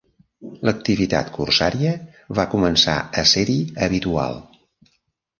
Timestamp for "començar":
2.53-2.95